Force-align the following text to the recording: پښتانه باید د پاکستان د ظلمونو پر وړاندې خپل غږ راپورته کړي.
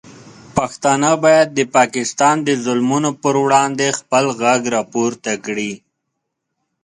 پښتانه 0.57 1.11
باید 1.25 1.47
د 1.53 1.59
پاکستان 1.75 2.35
د 2.47 2.49
ظلمونو 2.65 3.09
پر 3.23 3.35
وړاندې 3.43 3.87
خپل 3.99 4.25
غږ 4.41 4.61
راپورته 4.77 5.31
کړي. 5.45 5.73